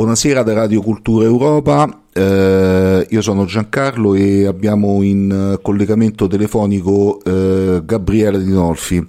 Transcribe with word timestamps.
Buonasera 0.00 0.42
da 0.42 0.54
Radio 0.54 0.80
Cultura 0.80 1.26
Europa, 1.26 1.86
eh, 2.14 3.06
io 3.06 3.20
sono 3.20 3.44
Giancarlo 3.44 4.14
e 4.14 4.46
abbiamo 4.46 5.02
in 5.02 5.58
collegamento 5.60 6.26
telefonico 6.26 7.22
eh, 7.22 7.82
Gabriele 7.84 8.42
Di 8.42 8.50
Nolfi. 8.50 9.06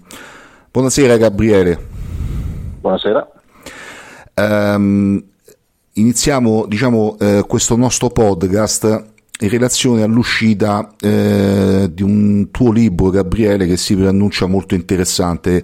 Buonasera 0.70 1.16
Gabriele. 1.16 1.80
Buonasera. 2.82 3.26
Um, 4.36 5.24
iniziamo 5.94 6.66
diciamo, 6.68 7.16
eh, 7.22 7.46
questo 7.48 7.78
nostro 7.78 8.10
podcast 8.10 9.12
in 9.40 9.50
relazione 9.50 10.04
all'uscita 10.04 10.94
eh, 11.00 11.90
di 11.90 12.04
un 12.04 12.50
tuo 12.52 12.72
libro, 12.74 13.10
Gabriele, 13.10 13.66
che 13.66 13.78
si 13.78 13.96
preannuncia 13.96 14.46
molto 14.46 14.76
interessante 14.76 15.64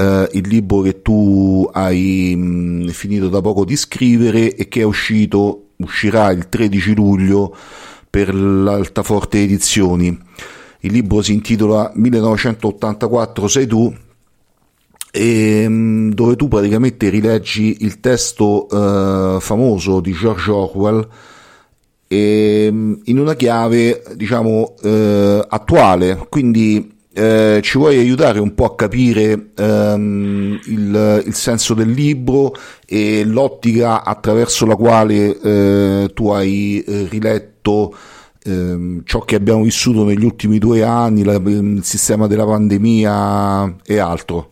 eh, 0.00 0.28
il 0.32 0.48
libro 0.48 0.80
che 0.80 1.02
tu 1.02 1.68
hai 1.72 2.34
mh, 2.34 2.84
mm, 2.84 2.88
finito 2.88 3.28
da 3.28 3.40
poco 3.40 3.64
di 3.64 3.76
scrivere 3.76 4.54
e 4.54 4.68
che 4.68 4.80
è 4.80 4.84
uscito, 4.84 5.72
uscirà 5.76 6.30
il 6.30 6.48
13 6.48 6.94
luglio 6.94 7.54
per 8.08 8.34
l'Altaforte 8.34 9.42
Edizioni. 9.42 10.18
Il 10.80 10.92
libro 10.92 11.20
si 11.20 11.34
intitola 11.34 11.92
1984 11.94 13.48
sei 13.48 13.66
tu 13.66 13.94
e, 15.12 15.68
mh, 15.68 15.72
mm, 15.72 16.10
dove 16.12 16.36
tu 16.36 16.48
praticamente 16.48 17.10
rileggi 17.10 17.78
il 17.80 18.00
testo 18.00 18.68
eh, 18.70 19.40
famoso 19.40 20.00
di 20.00 20.12
George 20.12 20.50
Orwell 20.50 21.08
mm, 22.14 22.94
in 23.04 23.18
una 23.18 23.34
chiave 23.34 24.02
diciamo 24.14 24.74
eh, 24.82 25.44
attuale 25.48 26.26
quindi 26.28 26.98
eh, 27.12 27.60
ci 27.62 27.76
vuoi 27.78 27.98
aiutare 27.98 28.38
un 28.38 28.54
po' 28.54 28.66
a 28.66 28.74
capire 28.76 29.50
ehm, 29.56 30.60
il, 30.66 31.22
il, 31.26 31.34
senso 31.34 31.74
del 31.74 31.90
libro 31.90 32.54
e 32.86 33.24
l'ottica 33.24 34.04
attraverso 34.04 34.64
la 34.64 34.76
quale 34.76 35.38
eh, 35.40 36.10
tu 36.14 36.30
hai 36.30 36.82
eh, 36.86 37.06
riletto 37.08 37.94
ehm, 38.44 39.02
ciò 39.04 39.20
che 39.20 39.34
abbiamo 39.34 39.62
vissuto 39.62 40.04
negli 40.04 40.24
ultimi 40.24 40.58
due 40.58 40.84
anni, 40.84 41.24
la, 41.24 41.34
il 41.34 41.80
sistema 41.82 42.26
della 42.28 42.46
pandemia 42.46 43.76
e 43.84 43.98
altro? 43.98 44.49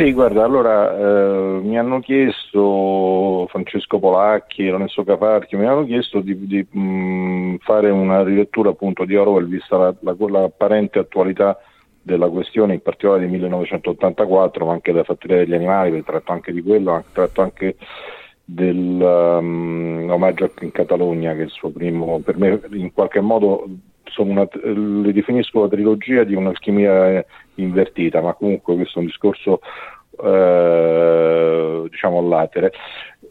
Sì, 0.00 0.14
guarda, 0.14 0.44
allora 0.44 0.96
eh, 0.96 1.60
mi 1.60 1.78
hanno 1.78 2.00
chiesto 2.00 3.46
Francesco 3.50 3.98
Polacchi 3.98 4.66
Lorenzo 4.66 5.04
Caparchi, 5.04 5.56
mi 5.56 5.66
hanno 5.66 5.84
chiesto 5.84 6.20
di, 6.20 6.46
di 6.46 6.66
mh, 6.70 6.80
mm, 6.80 7.56
fare 7.56 7.90
una 7.90 8.22
rilettura 8.22 8.70
appunto 8.70 9.04
di 9.04 9.14
Orwell 9.14 9.46
vista 9.46 9.76
la, 9.76 9.94
la, 10.00 10.16
l'apparente 10.18 11.00
attualità 11.00 11.60
della 12.00 12.30
questione, 12.30 12.72
in 12.72 12.80
particolare 12.80 13.26
di 13.26 13.30
1984, 13.30 14.64
ma 14.64 14.72
anche 14.72 14.92
della 14.92 15.04
fattoria 15.04 15.36
degli 15.36 15.52
animali, 15.52 15.90
perché 15.90 16.06
tratto 16.06 16.32
anche 16.32 16.52
di 16.52 16.62
quello, 16.62 17.04
tratto 17.12 17.42
anche 17.42 17.76
dell'omaggio 18.42 20.44
um, 20.44 20.50
in 20.62 20.72
Catalogna, 20.72 21.34
che 21.34 21.40
è 21.40 21.44
il 21.44 21.50
suo 21.50 21.68
primo, 21.68 22.20
per 22.20 22.38
me 22.38 22.58
in 22.70 22.90
qualche 22.94 23.20
modo 23.20 23.66
una, 24.18 24.46
le 24.52 25.12
definisco 25.12 25.62
la 25.62 25.68
trilogia 25.68 26.24
di 26.24 26.34
un'alchimia 26.34 27.24
invertita, 27.54 28.20
ma 28.20 28.34
comunque 28.34 28.74
questo 28.74 28.98
è 28.98 29.02
un 29.02 29.06
discorso 29.06 29.60
eh, 30.22 31.86
diciamo 31.88 32.18
all'atere. 32.18 32.72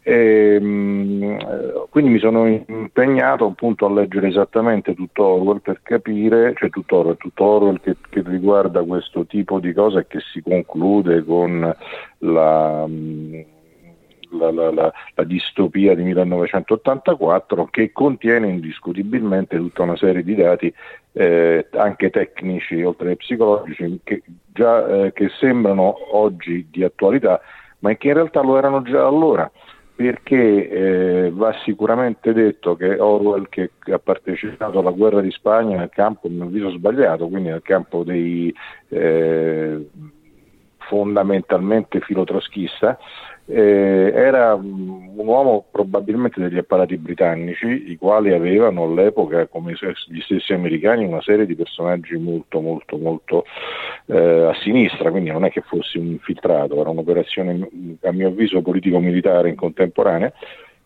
E, 0.02 0.59
mh, 0.59 1.88
quindi 1.89 2.11
mi 2.11 2.19
sono 2.19 2.47
impegnato 2.47 3.45
appunto 3.45 3.86
a 3.86 3.91
leggere 3.91 4.30
esattamente 4.30 4.95
tutto 4.95 5.23
Orwell 5.23 5.59
per 5.59 5.81
capire, 5.83 6.53
cioè 6.55 6.69
tutto 6.69 6.97
Orwell, 6.97 7.17
tutto 7.17 7.43
Orwell 7.43 7.80
che, 7.81 7.95
che 8.09 8.23
riguarda 8.25 8.83
questo 8.83 9.25
tipo 9.25 9.59
di 9.59 9.73
cose 9.73 10.08
che 10.08 10.19
si 10.31 10.41
conclude 10.41 11.23
con 11.23 11.75
la... 12.19 12.88
Mh, 12.88 13.58
la, 14.31 14.52
la, 14.52 14.72
la, 14.72 15.23
distopia 15.23 15.95
di 15.95 16.03
1984 16.03 17.66
che 17.66 17.91
contiene 17.91 18.47
indiscutibilmente 18.47 19.58
tutta 19.58 19.83
una 19.83 19.97
serie 19.97 20.23
di 20.23 20.36
dati 20.36 20.73
eh, 21.13 21.67
anche 21.71 22.09
tecnici 22.09 22.81
oltre 22.83 23.09
che 23.09 23.15
psicologici 23.17 23.99
che, 24.03 24.21
già, 24.53 25.05
eh, 25.05 25.14
che 25.14 25.30
sembrano 25.39 26.15
oggi 26.15 26.67
di 26.70 26.83
attualità 26.83 27.42
ma 27.80 27.95
che 27.95 28.08
in 28.08 28.14
realtà 28.14 28.42
lo 28.42 28.58
erano 28.58 28.81
già 28.81 29.05
allora. 29.05 29.49
Perché 29.95 30.70
eh, 30.70 31.32
va 31.33 31.53
sicuramente 31.65 32.32
detto 32.32 32.77
che 32.77 32.98
Orwell 32.98 33.49
che 33.49 33.71
ha 33.92 33.99
partecipato 33.99 34.80
alla 34.80 34.92
guerra 34.92 35.20
di 35.20 35.30
Spagna 35.30 35.77
nel 35.77 35.89
campo, 35.89 36.27
a 36.27 36.30
mio 36.30 36.45
avviso 36.45 36.70
sbagliato, 36.70 37.27
quindi 37.27 37.49
nel 37.49 37.61
campo 37.61 38.05
dei 38.05 38.53
eh, 38.87 39.89
fondamentalmente 40.89 42.00
filotroschista, 42.02 42.98
eh, 43.45 44.11
era 44.14 44.55
un 44.55 45.11
uomo 45.16 45.66
probabilmente 45.72 46.42
degli 46.42 46.58
apparati 46.58 46.98
britannici, 46.98 47.92
i 47.92 47.95
quali 47.95 48.33
avevano 48.33 48.83
all'epoca, 48.83 49.45
come 49.48 49.73
gli 49.73 50.20
stessi 50.22 50.54
americani, 50.54 51.05
una 51.05 51.22
serie 51.22 51.45
di 51.45 51.55
personaggi 51.55 52.17
molto, 52.17 52.60
molto, 52.60 52.98
molto 52.98 53.45
eh, 54.08 54.45
a 54.45 54.54
sinistra, 54.61 55.11
quindi 55.11 55.30
non 55.30 55.45
è 55.45 55.52
che 55.52 55.61
fosse 55.61 56.00
un 56.00 56.08
infiltrato, 56.08 56.82
era 56.82 56.89
un'operazione, 56.89 57.70
a 58.02 58.11
mio 58.11 58.27
avviso, 58.27 58.61
politico-militare 58.61 59.50
in 59.50 59.56
contemporanea. 59.56 60.33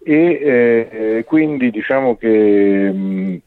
E 0.06 0.40
eh, 0.42 1.24
quindi 1.26 1.72
diciamo 1.72 2.18
che 2.18 2.92
mh, 2.92 3.42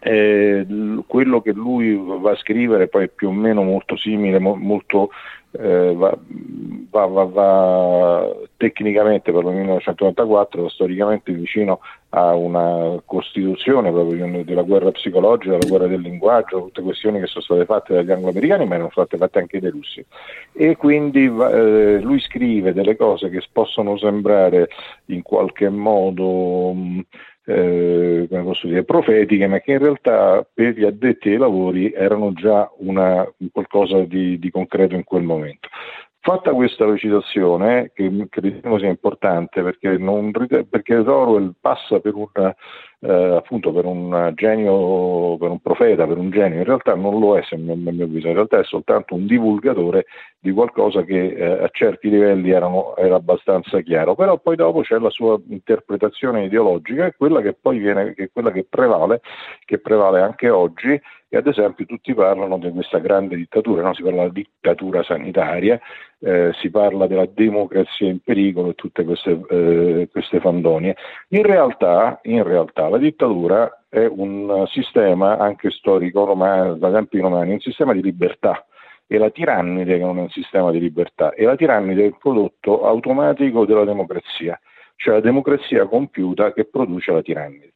eh, 0.00 0.66
quello 1.06 1.40
che 1.40 1.52
lui 1.52 1.94
va 1.96 2.32
a 2.32 2.36
scrivere 2.36 2.88
poi 2.88 3.04
è 3.04 3.08
più 3.08 3.28
o 3.28 3.32
meno 3.32 3.62
molto 3.62 3.96
simile, 3.96 4.38
mo, 4.38 4.54
molto 4.54 5.10
eh, 5.56 5.94
va, 5.94 6.16
va, 6.90 7.06
va, 7.06 7.24
va, 7.24 8.36
tecnicamente 8.56 9.30
per 9.30 9.44
il 9.44 9.50
1994 9.50 10.68
storicamente 10.68 11.32
vicino 11.32 11.80
a 12.10 12.34
una 12.34 13.00
costituzione 13.04 13.90
proprio 13.90 14.44
della 14.44 14.62
guerra 14.62 14.90
psicologica, 14.90 15.56
della 15.56 15.68
guerra 15.68 15.86
del 15.86 16.00
linguaggio, 16.00 16.64
tutte 16.64 16.82
questioni 16.82 17.20
che 17.20 17.26
sono 17.26 17.44
state 17.44 17.64
fatte 17.64 17.94
dagli 17.94 18.10
anglo-americani 18.10 18.66
ma 18.66 18.74
erano 18.74 18.90
state 18.90 19.16
fatte 19.16 19.38
anche 19.38 19.60
dai 19.60 19.70
russi. 19.70 20.04
E 20.52 20.76
quindi 20.76 21.24
eh, 21.24 22.00
lui 22.00 22.18
scrive 22.20 22.72
delle 22.72 22.96
cose 22.96 23.30
che 23.30 23.42
possono 23.52 23.96
sembrare 23.96 24.68
in 25.06 25.22
qualche 25.22 25.68
modo... 25.68 26.72
Mh, 26.72 27.00
eh, 27.46 28.26
come 28.28 28.42
posso 28.42 28.66
dire, 28.66 28.84
profetiche, 28.84 29.46
ma 29.46 29.60
che 29.60 29.72
in 29.72 29.78
realtà 29.78 30.46
per 30.52 30.76
gli 30.78 30.84
addetti 30.84 31.30
ai 31.30 31.36
lavori 31.36 31.92
erano 31.92 32.32
già 32.32 32.70
una, 32.78 33.30
qualcosa 33.52 34.00
di, 34.00 34.38
di 34.38 34.50
concreto 34.50 34.94
in 34.94 35.04
quel 35.04 35.22
momento. 35.22 35.68
Fatta 36.20 36.52
questa 36.52 36.86
recitazione, 36.86 37.90
che 37.94 38.10
crediamo 38.30 38.78
sia 38.78 38.88
importante 38.88 39.62
perché, 39.62 39.98
non, 39.98 40.30
perché 40.30 40.96
Orwell 40.96 41.52
passa 41.60 42.00
per 42.00 42.14
un, 42.14 42.24
eh, 43.04 43.36
appunto 43.36 43.70
per 43.70 43.84
un 43.84 44.32
genio, 44.34 45.36
per 45.36 45.50
un 45.50 45.60
profeta, 45.60 46.06
per 46.06 46.16
un 46.16 46.30
genio, 46.30 46.58
in 46.58 46.64
realtà 46.64 46.94
non 46.94 47.18
lo 47.20 47.36
è, 47.36 47.44
a 47.50 47.56
mio, 47.56 47.74
mio 47.76 48.04
avviso, 48.04 48.28
in 48.28 48.34
realtà 48.34 48.58
è 48.58 48.64
soltanto 48.64 49.14
un 49.14 49.26
divulgatore 49.26 50.06
di 50.38 50.50
qualcosa 50.52 51.02
che 51.02 51.34
eh, 51.34 51.44
a 51.64 51.68
certi 51.70 52.08
livelli 52.08 52.50
erano, 52.50 52.96
era 52.96 53.16
abbastanza 53.16 53.80
chiaro, 53.82 54.14
però 54.14 54.38
poi 54.38 54.56
dopo 54.56 54.80
c'è 54.80 54.98
la 54.98 55.10
sua 55.10 55.38
interpretazione 55.48 56.44
ideologica, 56.44 57.04
è 57.04 57.14
quella 57.14 57.42
che 57.42 57.52
poi 57.52 57.78
viene, 57.78 58.14
è 58.16 58.30
quella 58.32 58.50
che 58.50 58.66
prevale, 58.68 59.20
che 59.66 59.78
prevale 59.80 60.20
anche 60.20 60.48
oggi. 60.48 60.98
E 61.28 61.36
ad 61.36 61.48
esempio 61.48 61.84
tutti 61.84 62.14
parlano 62.14 62.58
di 62.58 62.70
questa 62.70 62.98
grande 62.98 63.34
dittatura, 63.34 63.82
no? 63.82 63.92
si 63.92 64.02
parla 64.02 64.20
della 64.20 64.32
dittatura 64.32 65.02
sanitaria, 65.02 65.80
eh, 66.24 66.52
si 66.54 66.70
parla 66.70 67.06
della 67.06 67.26
democrazia 67.26 68.08
in 68.08 68.20
pericolo 68.20 68.70
e 68.70 68.74
tutte 68.74 69.04
queste, 69.04 69.40
eh, 69.50 70.08
queste 70.10 70.40
fandonie. 70.40 70.96
In 71.28 71.42
realtà, 71.42 72.20
in 72.22 72.42
realtà, 72.42 72.88
la 72.88 72.98
dittatura 72.98 73.84
è 73.90 74.06
un 74.06 74.64
sistema 74.68 75.36
anche 75.36 75.70
storico 75.70 76.24
romano, 76.24 76.76
da 76.76 76.90
tempi 76.90 77.20
romani, 77.20 77.52
un 77.52 77.60
sistema 77.60 77.92
di 77.92 78.02
libertà 78.02 78.64
e 79.06 79.18
la 79.18 79.28
tirannide 79.28 79.98
che 79.98 80.04
non 80.04 80.16
è 80.16 80.22
un 80.22 80.30
sistema 80.30 80.70
di 80.70 80.80
libertà, 80.80 81.34
e 81.34 81.44
la 81.44 81.56
tirannide 81.56 82.02
è 82.02 82.06
il 82.06 82.16
prodotto 82.18 82.86
automatico 82.86 83.66
della 83.66 83.84
democrazia 83.84 84.58
cioè 84.96 85.14
la 85.14 85.20
democrazia 85.20 85.86
compiuta 85.86 86.52
che 86.52 86.64
produce 86.64 87.12
la 87.12 87.22
tirannide. 87.22 87.72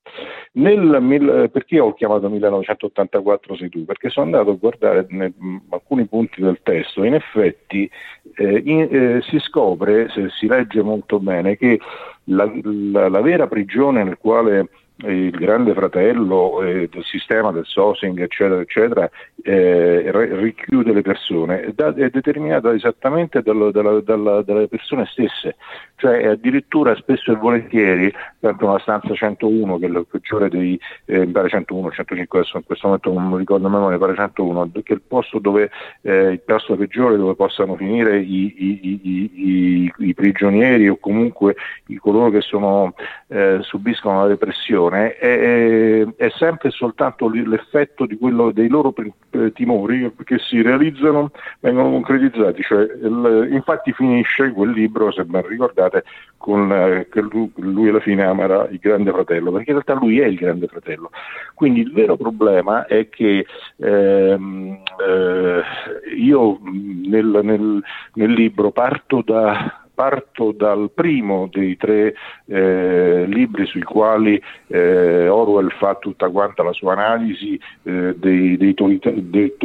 Nel, 0.53 1.51
perché 1.53 1.79
ho 1.79 1.93
chiamato 1.95 2.29
1984 2.29 3.57
sei 3.57 3.69
tu? 3.69 3.85
Perché 3.85 4.09
sono 4.09 4.27
andato 4.27 4.51
a 4.51 4.55
guardare 4.55 5.07
ne, 5.11 5.33
alcuni 5.69 6.07
punti 6.07 6.41
del 6.41 6.61
testo, 6.63 7.05
in 7.05 7.15
effetti 7.15 7.89
eh, 8.37 8.63
in, 8.65 8.89
eh, 8.91 9.21
si 9.23 9.39
scopre, 9.41 10.09
se 10.09 10.29
si 10.31 10.47
legge 10.47 10.83
molto 10.83 11.19
bene, 11.19 11.57
che 11.57 11.79
la, 12.25 12.51
la, 12.63 13.09
la 13.09 13.21
vera 13.21 13.47
prigione 13.47 14.05
nel 14.05 14.19
quale 14.19 14.69
il 15.07 15.31
grande 15.31 15.75
fratello 15.75 16.61
eh, 16.63 16.89
del 16.91 17.05
sistema 17.05 17.53
del 17.53 17.65
sourcing 17.65 18.21
eccetera 18.21 18.61
eccetera 18.61 19.09
eh, 19.43 20.11
richiude 20.13 20.93
le 20.93 21.03
persone 21.03 21.73
da, 21.75 21.95
è 21.95 22.11
determinata 22.11 22.73
esattamente 22.73 23.41
dal, 23.43 23.71
dalla, 23.71 24.01
dalla, 24.01 24.43
dalle 24.43 24.67
persone 24.67 25.07
stesse. 25.07 25.57
Cioè 25.97 26.27
addirittura 26.27 26.95
spesso 26.97 27.33
e 27.33 27.37
volentieri 27.37 28.13
tanto 28.41 28.67
una 28.67 28.79
stanza 28.81 29.15
101 29.15 29.79
che 29.79 29.87
è 29.87 29.89
il 29.89 30.07
peggiore 30.11 30.49
dei 30.49 30.79
eh, 31.05 31.27
mi 31.27 31.33
pare 31.33 31.49
101 31.49 31.91
105 31.91 32.39
adesso 32.39 32.57
in 32.57 32.65
questo 32.65 32.87
momento 32.87 33.13
non 33.13 33.29
mi 33.29 33.39
ricordo 33.39 33.67
a 33.67 33.71
memoria 33.71 33.99
pare 33.99 34.15
101 34.15 34.71
che 34.73 34.83
è 34.85 34.93
il 34.93 35.03
posto 35.07 35.39
dove 35.39 35.71
eh, 36.03 36.31
il 36.31 36.41
posto 36.41 36.77
peggiore 36.77 37.17
dove 37.17 37.35
possano 37.35 37.77
finire 37.77 38.19
i, 38.19 38.55
i, 38.59 39.01
i, 39.03 39.93
i 39.99 40.15
prigionieri 40.15 40.89
o 40.89 40.97
comunque 40.99 41.57
coloro 41.99 42.31
che 42.31 42.41
sono, 42.41 42.95
eh, 43.29 43.59
subiscono 43.61 44.23
la 44.23 44.29
repressione 44.29 44.88
è, 44.95 46.07
è 46.17 46.29
sempre 46.31 46.71
soltanto 46.71 47.29
l'effetto 47.29 48.07
quello, 48.19 48.51
dei 48.51 48.69
loro 48.69 48.95
eh, 49.31 49.53
timori 49.53 50.13
che 50.25 50.39
si 50.39 50.63
realizzano, 50.63 51.31
vengono 51.61 51.91
concretizzati. 51.91 52.63
Cioè, 52.63 52.83
il, 52.83 53.49
infatti 53.53 53.93
finisce 53.93 54.53
quel 54.53 54.71
libro, 54.71 55.11
se 55.11 55.25
ben 55.25 55.47
ricordate, 55.47 56.05
con 56.37 56.73
eh, 56.73 57.09
che 57.11 57.21
lui, 57.21 57.51
lui, 57.57 57.89
alla 57.89 58.01
fine 58.01 58.25
amerà 58.25 58.69
il 58.71 58.79
grande 58.79 59.13
fratello, 59.13 59.51
perché 59.51 59.71
in 59.71 59.83
realtà 59.83 59.95
lui 59.95 60.21
è 60.21 60.27
il 60.27 60.37
grande 60.37 60.67
fratello. 60.67 61.11
Quindi 61.55 61.81
il 61.81 61.93
vero 61.93 62.17
problema 62.17 62.87
è 62.87 63.09
che 63.09 63.47
ehm, 63.77 64.83
eh, 65.07 65.63
io 66.17 66.59
nel, 66.63 67.41
nel, 67.43 67.83
nel 68.15 68.31
libro 68.31 68.71
parto 68.71 69.23
da 69.25 69.88
parto 69.99 70.53
dal 70.53 70.93
primo 70.95 71.49
dei 71.51 71.77
tre 71.77 72.15
eh, 72.47 73.25
libri 73.27 73.67
sui 73.67 73.83
quali 73.83 74.41
eh, 74.69 75.27
Orwell 75.27 75.71
fa 75.71 75.97
tutta 75.97 76.29
quanta 76.29 76.63
la 76.63 76.73
sua 76.73 76.93
analisi 76.93 77.59
eh, 77.83 78.15
dei, 78.17 78.57
dei 78.57 78.77
del 78.77 79.57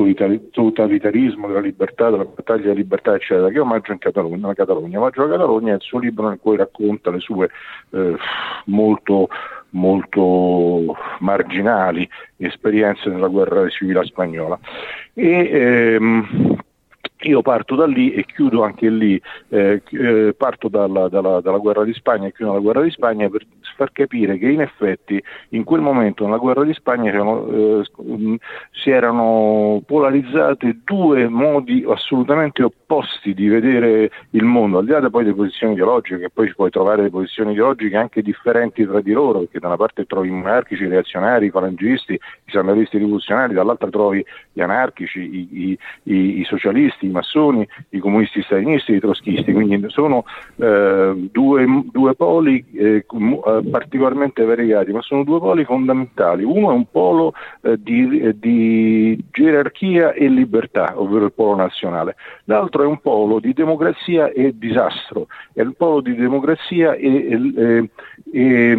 totalitarismo, 0.52 1.46
della 1.46 1.60
libertà, 1.60 2.10
della 2.10 2.26
battaglia 2.26 2.64
della 2.64 2.74
libertà, 2.74 3.14
eccetera, 3.14 3.50
che 3.50 3.60
omaggio 3.60 3.92
in 3.92 4.00
Catalogna, 4.00 4.48
la 4.48 4.56
Catalogna. 4.56 4.98
Omaggio 4.98 5.22
alla 5.22 5.34
Catalogna 5.34 5.74
è 5.74 5.76
il 5.76 5.82
suo 5.82 6.00
libro 6.00 6.28
nel 6.28 6.40
quale 6.42 6.58
racconta 6.58 7.12
le 7.12 7.20
sue 7.20 7.52
eh, 7.92 8.16
molto 8.66 9.28
molto 9.76 10.96
marginali 11.20 12.08
esperienze 12.38 13.10
nella 13.10 13.28
guerra 13.28 13.70
civile 13.70 14.04
spagnola. 14.04 14.58
E, 15.14 15.50
ehm, 15.52 16.58
io 17.24 17.42
parto 17.42 17.76
da 17.76 17.86
lì 17.86 18.14
e 18.14 18.26
chiudo 18.26 18.64
anche 18.64 18.90
lì, 18.90 19.22
eh, 19.50 19.82
eh, 19.92 20.34
parto 20.38 20.68
dalla, 20.68 21.08
dalla, 21.10 21.42
dalla, 21.42 21.58
guerra 21.58 21.84
di 21.84 21.94
Spagna 21.94 22.28
e 22.28 22.34
chiudo 22.34 22.54
la 22.54 22.60
guerra 22.60 22.82
di 22.82 22.92
Spagna 22.92 23.30
per 23.30 23.46
far 23.76 23.92
capire 23.92 24.38
che 24.38 24.48
in 24.48 24.62
effetti 24.62 25.22
in 25.50 25.64
quel 25.64 25.82
momento 25.82 26.26
nella 26.26 26.38
guerra 26.38 26.64
di 26.64 26.74
Spagna 26.74 27.12
eh, 27.12 27.84
si 28.72 28.90
erano 28.90 29.82
polarizzati 29.86 30.82
due 30.84 31.28
modi 31.28 31.84
assolutamente 31.88 32.64
opposti 32.64 33.34
di 33.34 33.48
vedere 33.48 34.12
il 34.32 34.44
mondo, 34.44 34.80
al 34.80 34.86
di 34.86 34.92
là 34.92 35.00
da 35.00 35.10
poi 35.10 35.24
delle 35.24 35.36
posizioni 35.36 35.74
ideologiche, 35.74 36.20
che 36.20 36.30
poi 36.30 36.48
ci 36.48 36.56
puoi 36.56 36.70
trovare 36.70 36.98
delle 36.98 37.10
posizioni 37.10 37.52
ideologiche 37.52 37.96
anche 37.96 38.22
differenti 38.22 38.86
tra 38.86 39.02
di 39.02 39.12
loro, 39.12 39.40
perché 39.40 39.60
da 39.60 39.68
una 39.68 39.78
parte 39.78 40.06
trovi 40.06 40.28
i 40.28 40.32
monarchici, 40.32 40.84
i 40.84 40.88
reazionari, 40.88 41.48
i 41.48 41.52
falangisti, 41.52 42.14
i 42.14 42.52
sandalisti 42.52 42.98
rivoluzionari, 42.98 43.54
dall'altra 43.54 43.90
trovi 43.90 44.24
gli 44.52 44.62
anarchici, 44.62 45.20
i, 45.20 45.78
i, 46.04 46.40
i 46.40 46.44
socialisti, 46.46 47.08
i 47.08 47.12
massoni, 47.14 47.66
i 47.90 48.00
comunisti 48.00 48.42
stalinisti, 48.42 48.94
i 48.94 49.00
trotskisti, 49.00 49.54
quindi 49.54 49.86
sono 49.90 50.26
eh, 50.58 51.30
due, 51.32 51.66
due, 51.92 52.16
poli 52.16 52.66
eh, 52.74 53.06
particolarmente 53.70 54.44
variegati, 54.44 54.92
ma 54.92 55.02
sono 55.02 55.24
due 55.24 55.40
poli 55.40 55.64
fondamentali. 55.64 56.44
Uno 56.44 56.72
è 56.72 56.74
un 56.74 56.86
polo 56.90 57.34
eh, 57.62 57.78
di, 57.80 58.20
eh, 58.20 58.38
di, 58.38 59.24
gerarchia 59.32 60.14
e 60.14 60.28
libertà, 60.28 60.94
ovvero 61.00 61.26
il 61.26 61.34
polo 61.34 61.56
nazionale, 61.56 62.16
l'altro 62.46 62.84
è 62.84 62.86
un 62.86 63.00
polo 63.00 63.40
di 63.40 63.54
democrazia 63.54 64.30
e 64.32 64.58
disastro, 64.58 65.28
è 65.54 65.62
il 65.62 65.76
polo 65.76 66.02
di 66.02 66.16
democrazia 66.16 66.94
e, 66.94 67.90
e, 68.32 68.78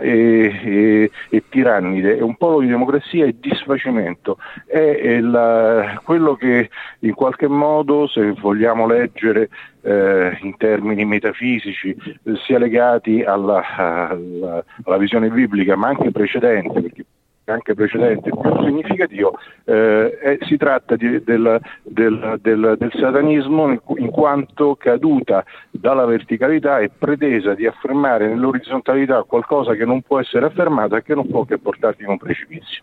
e, 0.00 1.10
e 1.30 1.42
tirannide, 1.48 2.16
è 2.16 2.22
un 2.22 2.36
polo 2.36 2.60
di 2.60 2.66
democrazia 2.66 3.24
e 3.26 3.36
disfacimento, 3.38 4.38
è, 4.66 4.78
è 4.78 5.20
la, 5.20 6.00
quello 6.04 6.34
che 6.34 6.70
in 7.00 7.14
qualche 7.14 7.48
modo, 7.48 7.65
se 8.08 8.32
vogliamo 8.32 8.86
leggere 8.86 9.48
eh, 9.82 10.38
in 10.42 10.56
termini 10.56 11.04
metafisici, 11.04 11.90
eh, 11.90 12.36
sia 12.44 12.58
legati 12.58 13.22
alla, 13.22 13.62
alla, 13.76 14.64
alla, 14.84 14.96
visione 14.96 15.28
biblica, 15.28 15.76
ma 15.76 15.88
anche 15.88 16.10
precedente, 16.10 16.80
perché 16.80 17.04
anche 17.52 17.74
precedente, 17.74 18.30
più 18.30 18.64
significativo, 18.64 19.38
eh, 19.64 20.18
è, 20.18 20.38
si 20.42 20.56
tratta 20.56 20.96
di, 20.96 21.22
del, 21.22 21.60
del, 21.82 22.38
del, 22.40 22.74
del, 22.78 22.92
satanismo 22.92 23.70
in 23.96 24.10
quanto 24.10 24.74
caduta 24.74 25.44
dalla 25.70 26.04
verticalità 26.04 26.78
e 26.78 26.90
pretesa 26.96 27.54
di 27.54 27.66
affermare 27.66 28.28
nell'orizzontalità 28.28 29.22
qualcosa 29.22 29.74
che 29.74 29.84
non 29.84 30.02
può 30.02 30.18
essere 30.18 30.46
affermato 30.46 30.96
e 30.96 31.02
che 31.02 31.14
non 31.14 31.28
può 31.28 31.44
che 31.44 31.58
portarti 31.58 32.02
in 32.02 32.08
un 32.08 32.18
precipizio. 32.18 32.82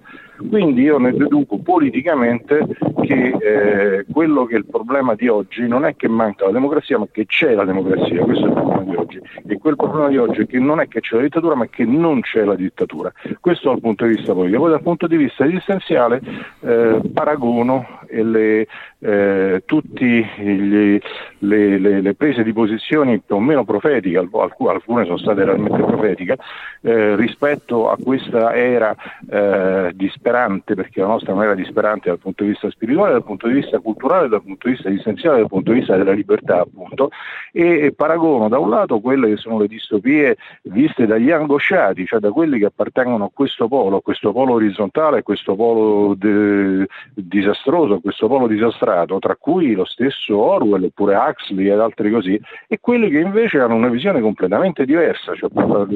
Quindi 0.50 0.82
io 0.84 0.98
ne 0.98 1.12
deduco 1.12 1.58
politicamente 1.60 2.66
che 3.02 3.38
eh, 3.40 4.06
quello 4.12 4.46
che 4.46 4.56
è 4.56 4.58
il 4.58 4.66
problema 4.66 5.16
di 5.16 5.28
oggi 5.28 5.68
non 5.68 5.86
è 5.86 5.96
che 5.96 6.08
manca 6.08 6.46
la 6.46 6.52
democrazia, 6.52 6.98
ma 6.98 7.08
che 7.12 7.26
c'è 7.26 7.54
la 7.54 7.66
democrazia, 7.66 8.24
questo 8.24 8.46
è 8.46 8.48
il 8.48 8.54
problema 8.54 8.84
di 8.84 8.96
oggi. 8.96 9.22
E 9.46 9.58
quel 9.58 9.76
problema 9.76 10.08
di 10.08 10.18
oggi 10.18 10.42
è 10.42 10.46
che 10.46 10.60
non 10.60 10.80
è 10.80 10.88
che 10.88 11.02
c'è 11.02 11.16
la 11.16 11.24
dittatura, 11.24 11.56
ma 11.56 11.68
che 11.68 11.84
non 11.86 12.22
c'è 12.22 12.44
la 12.44 12.56
dittatura. 12.56 13.12
Questo 13.40 13.70
dal 13.70 13.82
punto 13.82 14.06
di 14.06 14.16
vista 14.16 14.34
politico. 14.34 14.53
Poi 14.58 14.70
dal 14.70 14.82
punto 14.82 15.08
di 15.08 15.18
vista 15.18 15.46
esistenziale 15.46 16.22
eh, 16.62 17.02
paragono 17.14 17.86
le, 18.22 18.68
eh, 19.00 19.64
tutte 19.66 20.30
le, 20.38 21.02
le, 21.40 22.02
le, 22.02 22.14
prese 22.16 22.44
di 22.44 22.54
posizioni 22.54 23.20
più 23.20 23.36
o 23.36 23.40
meno 23.40 23.64
profetiche, 23.66 24.18
alcune 24.18 25.06
sono 25.06 25.18
state 25.18 25.44
realmente 25.44 25.84
profetiche, 25.84 26.38
eh, 26.82 27.16
rispetto 27.16 27.90
a 27.90 27.98
questa 28.02 28.54
era 28.54 28.96
eh, 29.30 29.92
disperante, 29.96 30.76
perché 30.76 31.02
la 31.02 31.08
nostra 31.08 31.32
è 31.32 31.36
un'era 31.36 31.56
disperante 31.56 32.10
dal 32.10 32.20
punto 32.20 32.44
di 32.44 32.50
vista 32.50 32.70
spirituale, 32.70 33.14
dal 33.14 33.24
punto 33.24 33.48
di 33.48 33.54
vista 33.54 33.80
culturale, 33.80 34.28
dal 34.28 34.44
punto 34.44 34.68
di 34.68 34.74
vista 34.74 34.90
esistenziale, 34.90 35.40
dal 35.40 35.48
punto 35.48 35.72
di 35.72 35.80
vista 35.80 35.96
della 35.96 36.12
libertà 36.12 36.60
appunto, 36.60 37.10
e, 37.52 37.86
e 37.86 37.92
paragono 37.94 38.50
da 38.50 38.60
un 38.60 38.70
lato 38.70 39.00
quelle 39.00 39.30
che 39.30 39.38
sono 39.38 39.60
le 39.60 39.68
distopie 39.68 40.38
viste 40.64 41.06
dagli 41.06 41.32
angosciati, 41.32 42.06
cioè 42.06 42.20
da 42.20 42.32
quelli 42.32 42.60
che 42.60 42.66
appartengono 42.66 43.26
a 43.26 43.32
questo 43.34 43.68
polo, 43.68 43.98
a 43.98 44.02
questo 44.02 44.32
polo 44.32 44.54
orizzontale, 44.54 45.20
a 45.20 45.24
questo 45.24 45.56
polo 45.56 46.16
de- 46.16 46.88
disastroso, 47.14 48.00
questo 48.04 48.28
polo 48.28 48.48
disastrato, 48.48 49.18
tra 49.20 49.38
cui 49.38 49.74
lo 49.74 49.86
stesso 49.86 50.38
Orwell 50.38 50.84
oppure 50.84 51.16
Huxley 51.16 51.72
ed 51.72 51.80
altri 51.80 52.12
così, 52.12 52.40
e 52.68 52.80
quelli 52.82 53.10
che 53.10 53.20
invece 53.20 53.60
hanno 53.60 53.76
una 53.76 53.88
visione 53.88 54.20
completamente 54.20 54.84
diversa. 54.84 55.34
Cioè, 55.34 55.50
ho, 55.54 55.88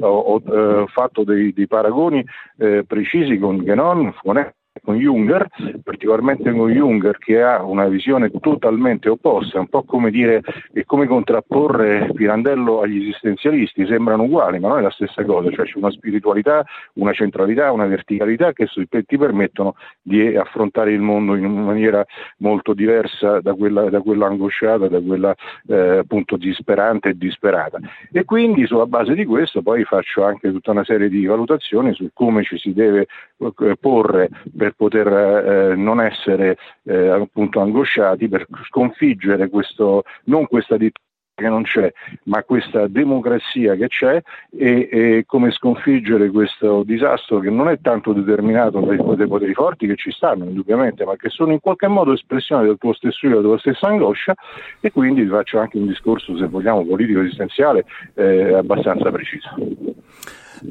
ho, 0.00 0.40
ho, 0.40 0.82
eh, 0.82 0.86
fatto 0.86 1.22
dei, 1.22 1.52
dei 1.52 1.66
paragoni 1.66 2.24
eh, 2.56 2.84
precisi 2.86 3.38
con 3.38 3.62
Genon, 3.62 4.14
con 4.22 4.38
con 4.84 4.96
Junger, 4.96 5.48
particolarmente 5.82 6.52
con 6.52 6.70
Junger 6.70 7.16
che 7.18 7.42
ha 7.42 7.62
una 7.62 7.86
visione 7.86 8.30
totalmente 8.30 9.08
opposta, 9.08 9.58
un 9.58 9.68
po' 9.68 9.82
come 9.82 10.10
dire 10.10 10.42
è 10.72 10.84
come 10.84 11.06
contrapporre 11.06 12.10
Pirandello 12.12 12.80
agli 12.80 13.00
esistenzialisti, 13.00 13.86
sembrano 13.86 14.24
uguali, 14.24 14.58
ma 14.58 14.68
non 14.68 14.78
è 14.78 14.82
la 14.82 14.90
stessa 14.90 15.24
cosa, 15.24 15.50
cioè 15.50 15.64
c'è 15.64 15.78
una 15.78 15.90
spiritualità, 15.90 16.64
una 16.94 17.12
centralità, 17.12 17.72
una 17.72 17.86
verticalità 17.86 18.52
che 18.52 18.68
ti 19.06 19.16
permettono 19.16 19.74
di 20.02 20.36
affrontare 20.36 20.92
il 20.92 21.00
mondo 21.00 21.34
in 21.34 21.50
maniera 21.50 22.04
molto 22.38 22.74
diversa 22.74 23.40
da 23.40 23.54
quella, 23.54 23.88
da 23.88 24.00
quella 24.00 24.26
angosciata, 24.26 24.88
da 24.88 25.00
quella 25.00 25.34
eh, 25.66 25.98
appunto 25.98 26.36
disperante 26.36 27.10
e 27.10 27.16
disperata. 27.16 27.78
E 28.12 28.24
quindi 28.24 28.66
sulla 28.66 28.86
base 28.86 29.14
di 29.14 29.24
questo 29.24 29.62
poi 29.62 29.84
faccio 29.84 30.24
anche 30.24 30.50
tutta 30.50 30.72
una 30.72 30.84
serie 30.84 31.08
di 31.08 31.24
valutazioni 31.24 31.94
su 31.94 32.10
come 32.12 32.42
ci 32.42 32.58
si 32.58 32.72
deve 32.74 33.06
eh, 33.38 33.76
porre 33.80 34.28
per 34.56 34.73
poter 34.76 35.06
eh, 35.06 35.74
non 35.76 36.00
essere 36.00 36.56
eh, 36.84 37.08
appunto 37.08 37.60
angosciati, 37.60 38.28
per 38.28 38.46
sconfiggere 38.66 39.48
questo, 39.48 40.04
non 40.24 40.46
questa 40.46 40.76
dittatura 40.76 41.02
che 41.34 41.48
non 41.48 41.64
c'è, 41.64 41.92
ma 42.24 42.44
questa 42.44 42.86
democrazia 42.86 43.74
che 43.74 43.88
c'è 43.88 44.22
e, 44.56 44.88
e, 44.90 45.24
come 45.26 45.50
sconfiggere 45.50 46.30
questo 46.30 46.84
disastro 46.84 47.40
che 47.40 47.50
non 47.50 47.68
è 47.68 47.80
tanto 47.80 48.12
determinato 48.12 48.78
dai, 48.80 48.96
dai 49.16 49.26
poteri 49.26 49.52
forti 49.52 49.86
che 49.88 49.96
ci 49.96 50.12
stanno 50.12 50.44
indubbiamente, 50.44 51.04
ma 51.04 51.16
che 51.16 51.30
sono 51.30 51.52
in 51.52 51.60
qualche 51.60 51.88
modo 51.88 52.12
espressione 52.12 52.64
del 52.64 52.78
tuo 52.78 52.92
stesso 52.92 53.26
io, 53.26 53.36
della 53.36 53.48
tua 53.48 53.58
stessa 53.58 53.88
angoscia 53.88 54.34
e 54.80 54.92
quindi 54.92 55.26
faccio 55.26 55.58
anche 55.58 55.76
un 55.76 55.88
discorso, 55.88 56.36
se 56.36 56.46
vogliamo, 56.46 56.86
politico 56.86 57.20
esistenziale 57.20 57.84
eh, 58.14 58.54
abbastanza 58.54 59.10
preciso. 59.10 59.50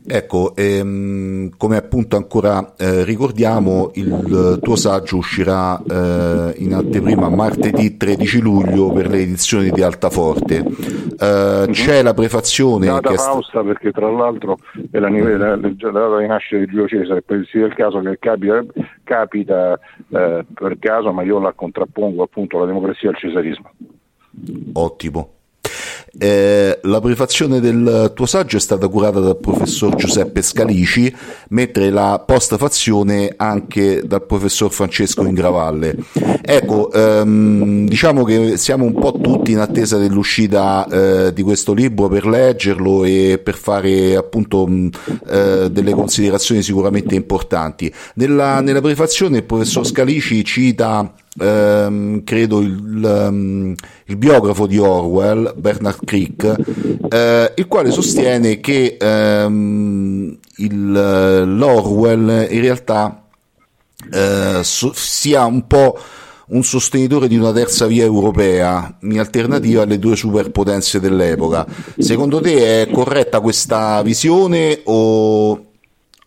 Ecco, 0.08 0.56
ehm, 0.56 1.52
come 1.58 1.78
appunto 1.78 2.16
ancora 2.16 2.74
eh, 2.78 3.04
ricordiamo, 3.04 3.92
il 3.96 4.60
tuo 4.62 4.76
saggio 4.76 5.18
uscirà 5.18 5.78
eh, 5.78 6.54
in 6.58 6.74
anteprima 6.74 7.30
martedì 7.30 7.98
13 7.98 8.40
luglio 8.40 8.92
per 8.92 9.08
le 9.08 9.20
edizioni 9.20 9.70
di 9.70 9.82
Altaforte. 9.82 10.58
Eh, 10.58 11.26
mm-hmm. 11.26 11.72
C'è 11.72 12.02
la 12.02 12.14
prefazione... 12.14 12.86
Data 12.88 13.10
che 13.10 13.18
Fausta 13.18 13.60
st- 13.60 13.66
perché 13.66 13.92
tra 13.92 14.10
l'altro 14.10 14.58
è 14.92 15.00
la, 15.00 15.10
la, 15.10 15.56
la, 15.56 15.58
data 15.58 16.18
di 16.18 16.28
nascita 16.28 16.58
di 16.58 16.66
Giulio 16.66 16.88
Cesare, 16.88 17.22
poi 17.22 17.46
sia 17.46 17.66
il 17.66 17.74
caso 17.74 18.00
che 18.00 18.18
capita, 18.20 18.64
capita 19.04 19.80
eh, 20.10 20.46
per 20.54 20.78
caso, 20.80 21.12
ma 21.12 21.24
io 21.24 21.40
la 21.40 21.54
contrappongo 21.54 22.24
appunto 22.24 22.58
alla 22.58 22.68
democrazia 22.68 23.10
e 23.10 23.12
al 23.14 23.18
cesarismo. 23.18 23.72
Ottimo. 24.74 25.30
Eh, 26.16 26.80
la 26.84 27.02
prefazione 27.02 27.60
del 27.60 28.12
tuo 28.14 28.28
saggio 28.28 28.58
è 28.58 28.60
stata 28.60 28.88
curata 28.88 29.20
dal 29.20 29.38
professor 29.38 29.96
Giuseppe 29.96 30.44
Scalici, 30.44 31.14
mentre 31.50 31.90
la 31.90 32.24
postfazione 32.24 33.34
anche 33.36 34.04
dal 34.06 34.24
professor 34.24 34.72
Francesco 34.72 35.24
Ingravalle. 35.24 35.98
Ecco, 36.42 36.92
ehm, 36.92 37.88
diciamo 37.88 38.24
che 38.26 38.58
siamo 38.58 38.86
un 38.86 38.94
po' 38.94 39.18
tutti 39.20 39.54
in 39.54 39.58
attesa 39.58 39.98
dell'uscita 39.98 40.88
eh, 40.88 41.34
di 41.34 41.42
questo 41.42 41.74
libro 41.74 42.08
per 42.10 42.28
leggerlo 42.28 43.04
e 43.06 43.40
per 43.44 43.56
fare 43.56 44.16
appunto 44.16 44.68
mh, 44.68 44.90
eh, 45.28 45.72
delle 45.72 45.94
considerazioni 45.94 46.62
sicuramente 46.62 47.16
importanti. 47.16 47.92
Nella, 48.16 48.62
nella 48.62 48.82
prefazione 48.82 49.38
il 49.38 49.44
professor 49.46 49.84
Scalici 49.84 50.46
cita 50.46 51.12
ehm, 51.40 52.24
credo 52.24 52.60
il, 52.62 53.02
um, 53.04 53.76
il, 54.06 54.16
biografo 54.18 54.68
di 54.68 54.78
Orwell, 54.78 55.54
Bernard 55.56 56.04
Crick, 56.04 56.56
eh, 57.10 57.52
il 57.56 57.68
quale 57.68 57.92
sostiene 57.92 58.60
che 58.60 58.98
ehm, 59.00 60.38
il, 60.58 60.92
l'Orwell 60.92 62.48
in 62.50 62.62
realtà 62.62 63.24
eh, 64.12 64.60
so, 64.64 64.92
sia 64.94 65.46
un 65.46 65.66
po' 65.68 65.98
un 66.46 66.64
sostenitore 66.64 67.28
di 67.28 67.38
una 67.38 67.52
terza 67.54 67.88
via 67.88 68.04
europea 68.04 68.98
in 69.02 69.20
alternativa 69.20 69.84
alle 69.84 69.98
due 69.98 70.16
superpotenze 70.16 71.00
dell'epoca. 71.00 71.66
Secondo 71.98 72.42
te 72.42 72.82
è 72.82 72.92
corretta 72.92 73.40
questa 73.40 74.02
visione 74.04 74.82
o 74.84 75.73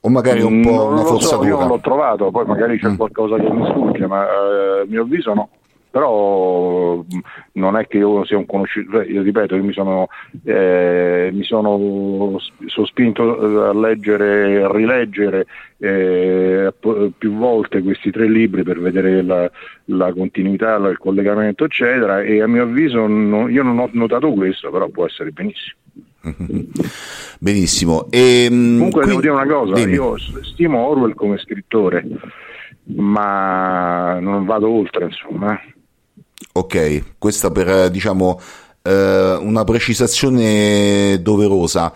o 0.07 0.09
magari 0.09 0.41
un 0.41 0.63
po' 0.63 0.71
non 0.71 0.93
una 0.93 1.03
forzatura? 1.03 1.43
So, 1.43 1.49
io 1.49 1.59
non 1.59 1.69
l'ho 1.69 1.81
trovato, 1.81 2.31
poi 2.31 2.47
magari 2.47 2.79
c'è 2.79 2.91
mm. 2.91 2.97
qualcosa 2.97 3.37
che 3.37 3.51
mi 3.51 3.67
sfugge, 3.67 4.07
ma 4.07 4.25
eh, 4.25 4.81
a 4.83 4.85
mio 4.87 5.03
avviso 5.03 5.35
no. 5.35 5.49
Però 5.91 6.99
mm, 6.99 7.19
non 7.53 7.77
è 7.77 7.89
che 7.89 7.99
io 7.99 8.25
sia 8.25 8.37
un 8.37 8.47
conoscitore, 8.47 9.07
io 9.07 9.23
ripeto, 9.23 9.57
io 9.57 9.65
mi 9.65 9.73
sono, 9.73 10.07
eh, 10.45 11.31
mi 11.33 11.43
sono 11.43 12.39
sospinto 12.67 13.69
a 13.69 13.75
leggere, 13.75 14.63
a 14.63 14.71
rileggere 14.71 15.47
eh, 15.79 16.73
più 17.19 17.33
volte 17.33 17.83
questi 17.83 18.13
tre 18.13 18.29
libri 18.29 18.63
per 18.63 18.79
vedere 18.79 19.23
la, 19.23 19.51
la, 19.87 20.13
continuità, 20.13 20.77
il 20.77 20.99
collegamento, 20.99 21.65
eccetera, 21.65 22.23
e 22.23 22.41
a 22.43 22.47
mio 22.47 22.63
avviso 22.63 23.09
no, 23.09 23.49
io 23.49 23.65
non 23.65 23.79
ho 23.79 23.89
notato 23.93 24.31
questo, 24.33 24.71
però 24.71 24.87
può 24.89 25.07
essere 25.07 25.31
benissimo. 25.31 25.79
Benissimo. 27.39 28.07
E, 28.11 28.45
ehm, 28.45 28.77
Comunque 28.77 29.01
qui... 29.01 29.09
devo 29.11 29.21
dire 29.21 29.33
una 29.33 29.47
cosa, 29.47 29.75
dimmi. 29.75 29.93
io 29.93 30.15
stimo 30.43 30.87
Orwell 30.87 31.15
come 31.15 31.39
scrittore, 31.39 32.05
ma 32.95 34.19
non 34.21 34.45
vado 34.45 34.69
oltre, 34.69 35.07
insomma. 35.07 35.59
Ok, 36.53 37.19
questa 37.19 37.51
per 37.51 37.91
diciamo 37.91 38.41
eh, 38.87 39.39
una 39.41 39.65
precisazione 39.65 41.19
doverosa. 41.21 41.93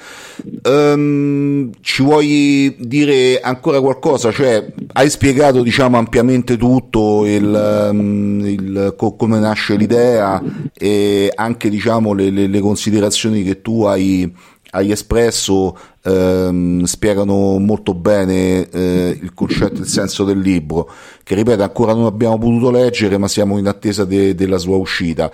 Um, 0.62 1.70
ci 1.80 2.02
vuoi 2.02 2.74
dire 2.78 3.40
ancora 3.40 3.80
qualcosa? 3.80 4.32
Cioè, 4.32 4.72
hai 4.94 5.08
spiegato 5.08 5.62
diciamo, 5.62 5.96
ampiamente 5.96 6.56
tutto, 6.56 7.24
il, 7.26 7.88
um, 7.90 8.40
il, 8.44 8.94
co- 8.96 9.14
come 9.14 9.38
nasce 9.38 9.76
l'idea 9.76 10.42
e 10.76 11.30
anche 11.34 11.70
diciamo, 11.70 12.12
le, 12.12 12.30
le, 12.30 12.46
le 12.48 12.60
considerazioni 12.60 13.44
che 13.44 13.62
tu 13.62 13.84
hai, 13.84 14.32
hai 14.72 14.90
espresso 14.90 15.76
ehm, 16.02 16.84
spiegano 16.84 17.58
molto 17.58 17.94
bene 17.94 18.68
eh, 18.68 19.18
il 19.20 19.32
concetto, 19.34 19.80
il 19.80 19.86
senso 19.86 20.24
del 20.24 20.40
libro, 20.40 20.90
che 21.22 21.34
ripeto 21.34 21.62
ancora 21.62 21.92
non 21.94 22.06
abbiamo 22.06 22.38
potuto 22.38 22.70
leggere, 22.70 23.18
ma 23.18 23.28
siamo 23.28 23.58
in 23.58 23.66
attesa 23.66 24.04
de- 24.04 24.34
della 24.34 24.58
sua 24.58 24.76
uscita. 24.76 25.30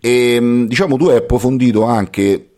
E 0.00 0.34
ehm, 0.34 0.66
diciamo 0.66 0.96
tu 0.96 1.06
hai 1.06 1.16
approfondito 1.16 1.84
anche 1.84 2.48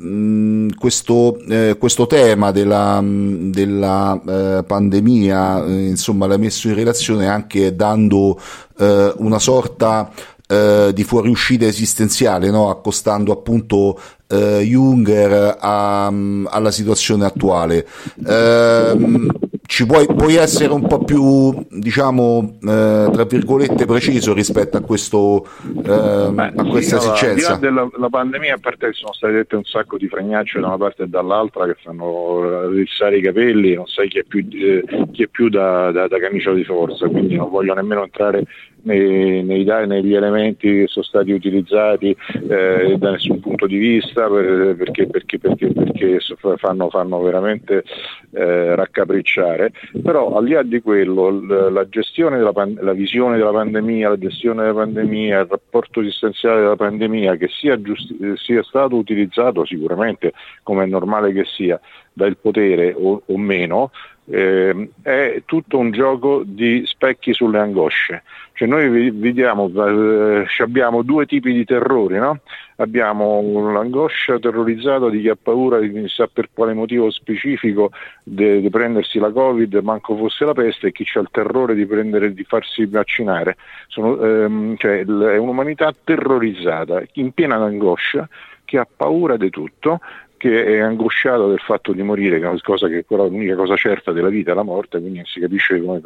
mh, 0.00 0.68
questo, 0.78 1.38
eh, 1.48 1.76
questo, 1.78 2.06
tema 2.06 2.50
della, 2.50 3.02
della 3.02 4.20
eh, 4.26 4.64
pandemia, 4.64 5.64
eh, 5.64 5.86
insomma, 5.88 6.26
l'hai 6.26 6.38
messo 6.38 6.68
in 6.68 6.74
relazione 6.74 7.26
anche 7.26 7.74
dando 7.74 8.40
eh, 8.78 9.12
una 9.18 9.38
sorta 9.38 10.10
eh, 10.46 10.90
di 10.92 11.04
fuoriuscita 11.04 11.66
esistenziale, 11.66 12.50
no? 12.50 12.70
accostando 12.70 13.32
appunto 13.32 14.00
eh, 14.26 14.60
Junger 14.62 15.56
a, 15.60 16.06
alla 16.06 16.70
situazione 16.70 17.24
attuale. 17.24 17.86
Eh, 18.26 19.28
ci 19.70 19.86
puoi, 19.86 20.04
puoi, 20.04 20.34
essere 20.34 20.72
un 20.72 20.84
po' 20.84 21.04
più, 21.04 21.54
diciamo, 21.70 22.58
eh, 22.60 23.08
tra 23.12 23.24
virgolette, 23.24 23.86
preciso 23.86 24.34
rispetto 24.34 24.76
a, 24.76 24.80
questo, 24.80 25.46
eh, 25.64 26.28
Beh, 26.32 26.52
a 26.56 26.64
questa 26.64 26.98
sì, 26.98 27.06
esigenza? 27.06 27.54
Allora, 27.54 27.88
della 27.92 28.08
pandemia, 28.08 28.54
a 28.54 28.58
parte 28.60 28.88
che 28.88 28.94
sono 28.94 29.12
state 29.12 29.32
dette 29.32 29.54
un 29.54 29.62
sacco 29.62 29.96
di 29.96 30.08
fregnacce 30.08 30.58
da 30.58 30.66
una 30.66 30.76
parte 30.76 31.04
e 31.04 31.06
dall'altra 31.06 31.66
che 31.66 31.76
fanno 31.84 32.68
rizzare 32.68 33.18
i 33.18 33.22
capelli, 33.22 33.74
non 33.74 33.86
sai 33.86 34.08
chi 34.08 34.18
è 34.18 34.24
più, 34.24 34.44
eh, 34.50 34.82
chi 35.12 35.22
è 35.22 35.28
più 35.28 35.48
da, 35.48 35.92
da, 35.92 36.08
da, 36.08 36.18
camicia 36.18 36.52
di 36.52 36.64
forza, 36.64 37.06
quindi 37.06 37.36
non 37.36 37.48
voglio 37.48 37.72
nemmeno 37.72 38.02
entrare 38.02 38.44
nei, 38.82 39.42
nei, 39.42 39.64
negli 39.64 40.14
elementi 40.14 40.68
che 40.68 40.86
sono 40.86 41.04
stati 41.04 41.32
utilizzati 41.32 42.16
eh, 42.48 42.96
da 42.98 43.10
nessun 43.12 43.40
punto 43.40 43.66
di 43.66 43.78
vista 43.78 44.28
perché, 44.28 45.06
perché, 45.06 45.38
perché, 45.38 45.72
perché 45.72 46.18
fanno, 46.56 46.90
fanno 46.90 47.20
veramente 47.20 47.84
eh, 48.32 48.74
raccapricciare. 48.74 49.72
Però 50.02 50.36
al 50.36 50.44
di 50.44 50.52
là 50.52 50.62
di 50.62 50.80
quello 50.80 51.68
la 51.70 51.88
gestione 51.88 52.36
della 52.36 52.52
la 52.80 52.92
visione 52.92 53.36
della 53.36 53.52
pandemia, 53.52 54.08
la 54.10 54.18
gestione 54.18 54.62
della 54.62 54.74
pandemia, 54.74 55.40
il 55.40 55.46
rapporto 55.48 56.00
esistenziale 56.00 56.60
della 56.60 56.76
pandemia 56.76 57.36
che 57.36 57.48
sia, 57.48 57.80
giusti- 57.80 58.16
sia 58.36 58.62
stato 58.62 58.96
utilizzato 58.96 59.64
sicuramente 59.64 60.32
come 60.62 60.84
è 60.84 60.86
normale 60.86 61.32
che 61.32 61.44
sia 61.44 61.80
dal 62.12 62.36
potere 62.36 62.94
o, 62.96 63.22
o 63.24 63.38
meno, 63.38 63.90
eh, 64.30 64.90
è 65.02 65.42
tutto 65.44 65.78
un 65.78 65.90
gioco 65.90 66.42
di 66.44 66.84
specchi 66.86 67.32
sulle 67.32 67.58
angosce. 67.58 68.22
Cioè 68.52 68.68
noi 68.68 69.10
vediamo, 69.10 69.70
eh, 69.74 70.46
abbiamo 70.58 71.02
due 71.02 71.26
tipi 71.26 71.52
di 71.52 71.64
terrori, 71.64 72.18
no? 72.18 72.40
abbiamo 72.76 73.72
l'angoscia 73.72 74.38
terrorizzata 74.38 75.08
di 75.08 75.20
chi 75.20 75.28
ha 75.28 75.36
paura 75.40 75.78
di 75.78 75.90
chissà 75.92 76.28
per 76.32 76.50
quale 76.52 76.74
motivo 76.74 77.10
specifico 77.10 77.90
di 78.22 78.68
prendersi 78.70 79.18
la 79.18 79.30
Covid, 79.30 79.74
manco 79.76 80.16
fosse 80.16 80.44
la 80.44 80.52
peste, 80.52 80.88
e 80.88 80.92
chi 80.92 81.06
ha 81.14 81.20
il 81.20 81.28
terrore 81.30 81.74
di, 81.74 81.86
prendere, 81.86 82.32
di 82.32 82.44
farsi 82.44 82.84
vaccinare. 82.86 83.56
Sono, 83.88 84.20
ehm, 84.22 84.76
cioè, 84.76 85.04
è 85.04 85.36
un'umanità 85.36 85.92
terrorizzata, 86.04 87.02
in 87.14 87.32
piena 87.32 87.56
angoscia, 87.56 88.28
che 88.64 88.78
ha 88.78 88.86
paura 88.94 89.36
di 89.36 89.50
tutto 89.50 90.00
che 90.40 90.64
è 90.64 90.78
angosciato 90.78 91.48
del 91.48 91.58
fatto 91.58 91.92
di 91.92 92.02
morire, 92.02 92.40
che 92.40 92.50
è 92.50 92.60
cosa 92.62 92.88
che 92.88 93.00
è 93.00 93.04
l'unica 93.14 93.56
cosa 93.56 93.76
certa 93.76 94.10
della 94.10 94.30
vita 94.30 94.54
la 94.54 94.62
morte, 94.62 94.98
quindi 94.98 95.20
si 95.26 95.38
capisce 95.38 95.78
come, 95.82 96.00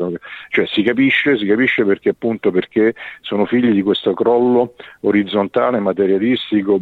cioè 0.49 0.67
si 0.67 0.83
capisce, 0.83 1.39
si 1.39 1.47
capisce 1.47 1.85
perché 1.85 2.09
appunto 2.09 2.51
perché 2.51 2.97
sono 3.21 3.47
figli 3.47 3.71
di 3.71 3.83
questo 3.83 4.13
crollo 4.13 4.75
orizzontale, 5.03 5.79
materialistico, 5.79 6.81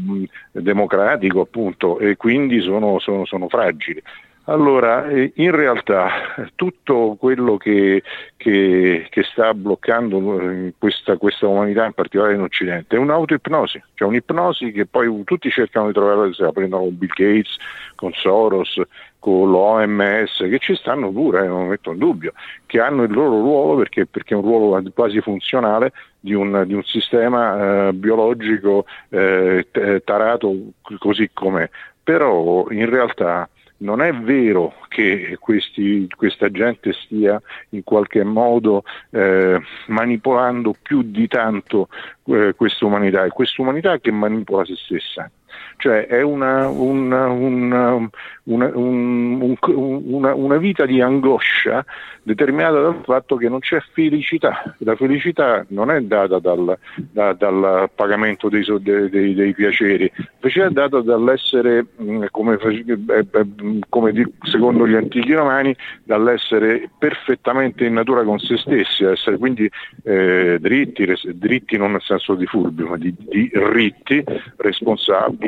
democratico 0.51 1.43
appunto 1.43 1.99
e 1.99 2.17
quindi 2.17 2.63
sono, 2.63 2.99
sono, 3.01 3.27
sono 3.27 3.51
fragili. 3.51 4.03
Allora, 4.47 5.09
eh, 5.09 5.33
in 5.37 5.53
realtà 5.53 6.35
tutto 6.57 7.15
quello 7.17 7.57
che, 7.57 8.03
che, 8.37 9.07
che 9.09 9.23
sta 9.23 9.55
bloccando 9.55 10.41
eh, 10.41 10.75
questa, 10.77 11.17
questa, 11.17 11.47
umanità, 11.47 11.85
in 11.85 11.93
particolare 11.93 12.35
in 12.35 12.41
Occidente, 12.41 12.97
è 12.97 12.99
un'autoipnosi, 12.99 13.81
cioè 13.95 14.09
un'ipnosi 14.09 14.73
che 14.73 14.87
poi 14.87 15.23
tutti 15.23 15.49
cercano 15.49 15.87
di 15.87 15.93
trovare, 15.93 16.33
se 16.35 16.43
la 16.43 16.51
prendono 16.51 16.83
con 16.83 16.99
Bill 16.99 17.13
Gates, 17.15 17.57
con 17.95 18.13
Soros, 18.15 18.81
con 19.21 19.49
l'OMS, 19.49 20.39
che 20.39 20.59
ci 20.59 20.75
stanno 20.75 21.13
pure, 21.13 21.45
eh, 21.45 21.47
non 21.47 21.69
metto 21.69 21.93
in 21.93 21.99
dubbio, 21.99 22.33
che 22.67 22.81
hanno 22.81 23.05
il 23.05 23.13
loro 23.13 23.41
ruolo 23.41 23.77
perché, 23.77 24.07
perché 24.07 24.35
è 24.35 24.37
un 24.37 24.43
ruolo 24.43 24.83
quasi 24.93 25.21
funzionale 25.21 25.93
di 26.19 26.35
un, 26.35 26.65
di 26.67 26.75
un 26.75 26.83
sistema 26.83 27.87
eh, 27.87 27.93
biologico 27.93 28.87
eh, 29.11 29.65
tarato 30.05 30.53
così 30.99 31.31
com'è. 31.33 31.71
Però 32.03 32.69
in 32.71 32.91
realtà 32.91 33.49
non 33.83 34.01
è 34.01 34.15
vero 34.15 34.75
che 34.89 35.37
questi, 35.41 36.09
questa 36.17 36.51
gente 36.51 36.93
stia 36.93 37.41
in 37.71 37.83
qualche 37.83 38.25
modo 38.25 38.85
eh, 39.11 39.61
manipolando 39.89 40.75
più 40.81 41.03
di 41.03 41.27
tanto 41.27 41.89
eh, 42.27 42.55
questa 42.57 42.87
umanità, 42.87 43.25
è 43.25 43.29
questa 43.29 43.61
umanità 43.63 43.99
che 43.99 44.11
manipola 44.11 44.65
se 44.65 44.77
stessa. 44.77 45.31
Cioè 45.77 46.07
è 46.07 46.23
una, 46.23 46.69
una, 46.69 47.27
una, 47.27 48.11
un, 48.45 49.57
una 49.65 50.57
vita 50.57 50.87
di 50.87 51.01
angoscia 51.01 51.85
determinata 52.23 52.81
dal 52.81 53.01
fatto 53.05 53.37
che 53.37 53.49
non 53.49 53.59
c'è 53.59 53.83
felicità. 53.93 54.75
La 54.79 54.95
felicità 54.95 55.65
non 55.71 55.91
è 55.91 56.01
data 56.03 56.39
dal, 56.39 56.79
da, 56.95 57.33
dal 57.33 57.91
pagamento 57.95 58.49
dei, 58.49 58.65
dei, 58.81 59.35
dei, 59.35 59.55
piaceri, 59.55 60.11
la 60.15 60.25
felicità 60.39 60.67
è 60.67 60.71
data 60.71 61.01
dall'essere, 61.01 61.87
mm, 62.01 62.25
come, 62.31 62.59
eh, 62.61 63.27
eh, 63.33 63.47
come, 63.89 64.33
secondo 64.43 64.87
gli 64.87 64.95
antichi 64.95 65.33
romani, 65.33 65.75
dall'essere 66.05 66.89
perfettamente 66.97 67.85
in 67.85 67.95
natura 67.95 68.23
con 68.23 68.39
se 68.39 68.57
stessi, 68.57 69.05
essere 69.05 69.37
quindi 69.37 69.69
eh, 70.05 70.59
dritti, 70.61 71.05
res, 71.05 71.27
dritti 71.27 71.77
non 71.77 71.93
nel 71.93 72.03
senso 72.03 72.35
di 72.35 72.47
furbi, 72.47 72.85
ma 72.85 72.97
di, 72.97 73.13
di 73.19 73.51
ritti, 73.53 74.23
responsabili 74.59 75.42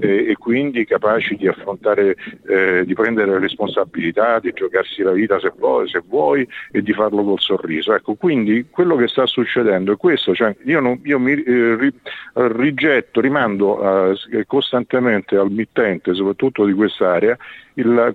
eh, 0.00 0.30
e 0.30 0.36
quindi 0.36 0.84
capaci 0.84 1.36
di 1.36 1.48
affrontare, 1.48 2.16
eh, 2.46 2.84
di 2.84 2.94
prendere 2.94 3.38
responsabilità, 3.38 4.38
di 4.38 4.52
giocarsi 4.54 5.02
la 5.02 5.12
vita 5.12 5.38
se 5.38 5.52
vuoi, 5.56 5.88
se 5.88 6.02
vuoi 6.06 6.46
e 6.70 6.82
di 6.82 6.92
farlo 6.92 7.24
col 7.24 7.40
sorriso. 7.40 7.94
Ecco, 7.94 8.14
quindi 8.14 8.66
quello 8.70 8.96
che 8.96 9.08
sta 9.08 9.26
succedendo 9.26 9.92
è 9.92 9.96
questo, 9.96 10.34
cioè 10.34 10.54
io, 10.64 10.80
non, 10.80 11.00
io 11.04 11.18
mi 11.18 11.32
eh, 11.32 11.76
ri, 11.76 11.92
rigetto, 12.34 13.20
rimando 13.20 14.12
eh, 14.12 14.46
costantemente 14.46 15.36
al 15.36 15.50
mittente, 15.50 16.14
soprattutto 16.14 16.64
di 16.64 16.72
quest'area, 16.72 17.36
il, 17.78 18.14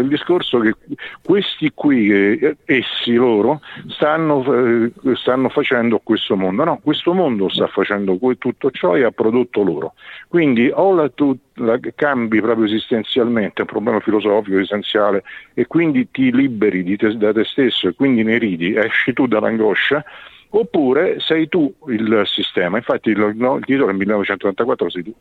il, 0.00 0.08
discorso 0.08 0.60
che 0.60 0.74
questi 1.22 1.72
qui, 1.74 2.10
eh, 2.10 2.56
essi 2.64 3.14
loro, 3.14 3.60
stanno, 3.88 4.42
eh, 4.44 4.92
stanno, 5.14 5.48
facendo 5.48 6.00
questo 6.02 6.36
mondo. 6.36 6.64
No, 6.64 6.80
questo 6.82 7.12
mondo 7.12 7.48
sta 7.48 7.66
facendo 7.66 8.18
tutto 8.38 8.70
ciò 8.70 8.96
e 8.96 9.04
ha 9.04 9.10
prodotto 9.10 9.62
loro. 9.62 9.94
Quindi 10.28 10.70
o 10.72 10.94
la, 10.94 11.08
tu 11.08 11.36
la 11.54 11.78
cambi 11.94 12.40
proprio 12.40 12.66
esistenzialmente, 12.66 13.58
è 13.58 13.60
un 13.62 13.66
problema 13.66 14.00
filosofico 14.00 14.58
essenziale, 14.58 15.24
e 15.54 15.66
quindi 15.66 16.10
ti 16.10 16.32
liberi 16.32 16.96
te, 16.96 17.16
da 17.16 17.32
te 17.32 17.44
stesso 17.44 17.88
e 17.88 17.94
quindi 17.94 18.22
ne 18.22 18.38
ridi, 18.38 18.74
esci 18.74 19.12
tu 19.12 19.26
dall'angoscia, 19.26 20.04
oppure 20.50 21.18
sei 21.20 21.48
tu 21.48 21.72
il 21.88 22.22
sistema. 22.26 22.76
Infatti 22.76 23.10
il, 23.10 23.32
no, 23.34 23.56
il 23.56 23.64
titolo 23.64 23.90
è 23.90 23.94
1994 23.94 24.90
sei 24.90 25.02
tu. 25.02 25.14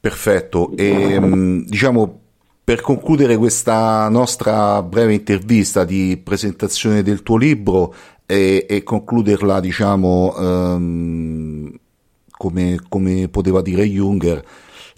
Perfetto, 0.00 0.72
e 0.76 1.18
mm, 1.18 1.62
diciamo 1.66 2.20
per 2.62 2.82
concludere 2.82 3.36
questa 3.36 4.08
nostra 4.10 4.82
breve 4.82 5.14
intervista 5.14 5.84
di 5.84 6.20
presentazione 6.22 7.02
del 7.02 7.22
tuo 7.22 7.38
libro 7.38 7.94
e, 8.26 8.66
e 8.68 8.82
concluderla 8.82 9.58
diciamo 9.58 10.34
um, 10.36 11.72
come, 12.30 12.78
come, 12.88 13.28
poteva 13.28 13.62
dire 13.62 13.84
Junger, 13.84 14.44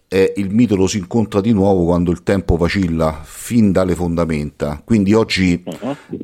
eh, 0.08 0.32
il 0.36 0.50
mito 0.50 0.74
lo 0.74 0.88
si 0.88 0.98
incontra 0.98 1.40
di 1.40 1.52
nuovo 1.52 1.84
quando 1.84 2.10
il 2.10 2.24
tempo 2.24 2.56
vacilla 2.56 3.20
fin 3.22 3.70
dalle 3.70 3.94
fondamenta. 3.94 4.82
Quindi 4.84 5.14
oggi 5.14 5.62